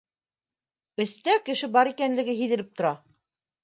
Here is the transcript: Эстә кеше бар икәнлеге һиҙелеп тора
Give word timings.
Эстә 1.05 1.37
кеше 1.51 1.71
бар 1.79 1.93
икәнлеге 1.95 2.39
һиҙелеп 2.43 2.77
тора 2.83 2.99